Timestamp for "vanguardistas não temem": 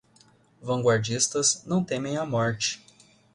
0.63-2.17